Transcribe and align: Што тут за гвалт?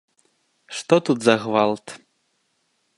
Што 0.79 0.95
тут 1.09 1.17
за 1.27 1.35
гвалт? 1.47 1.85